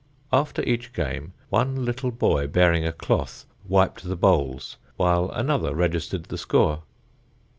After 0.33 0.63
each 0.63 0.93
game 0.93 1.33
one 1.49 1.85
little 1.85 2.09
boy 2.09 2.47
bearing 2.47 2.83
a 2.83 2.91
cloth 2.91 3.45
wiped 3.67 4.03
the 4.03 4.15
bowls 4.15 4.77
while 4.95 5.29
another 5.29 5.75
registered 5.75 6.23
the 6.23 6.39
score. 6.39 6.81